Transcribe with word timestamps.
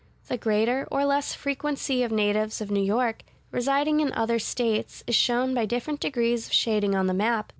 The 0.29 0.37
greater 0.37 0.87
or 0.91 1.05
less 1.05 1.35
frequency 1.35 2.01
of 2.01 2.11
natives 2.11 2.59
of 2.59 2.71
New 2.71 2.81
York, 2.81 3.21
residing 3.51 3.99
in 3.99 4.11
other 4.13 4.39
States, 4.39 5.03
is 5.05 5.13
shown 5.13 5.53
by 5.53 5.67
different 5.67 5.99
degrees 5.99 6.47
of 6.47 6.53
shading 6.53 6.95
on 6.95 7.05
the 7.05 7.13
map. 7.13 7.49